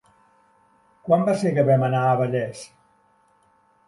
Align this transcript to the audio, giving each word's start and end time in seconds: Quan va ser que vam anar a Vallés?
Quan 1.09 1.25
va 1.27 1.35
ser 1.41 1.51
que 1.57 1.65
vam 1.67 1.85
anar 1.87 1.99
a 2.05 2.15
Vallés? 2.21 2.63